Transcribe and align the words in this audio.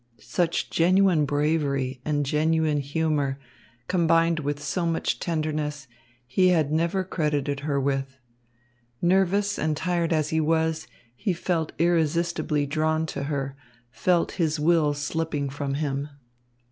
Such 0.17 0.71
genuine 0.71 1.25
bravery 1.25 2.01
and 2.03 2.25
genuine 2.25 2.79
humour, 2.79 3.37
combined 3.87 4.39
with 4.39 4.59
so 4.59 4.87
much 4.87 5.19
tenderness, 5.19 5.87
he 6.25 6.47
had 6.47 6.71
never 6.71 7.03
credited 7.03 7.59
her 7.59 7.79
with. 7.79 8.17
Nervous 8.99 9.59
and 9.59 9.77
tired 9.77 10.11
as 10.11 10.29
he 10.29 10.41
was, 10.41 10.87
he 11.15 11.33
felt 11.33 11.71
irresistibly 11.77 12.65
drawn 12.65 13.05
to 13.05 13.25
her, 13.25 13.55
felt 13.91 14.31
his 14.41 14.59
will 14.59 14.95
slipping 14.95 15.51
from 15.51 15.75
him. 15.75 16.09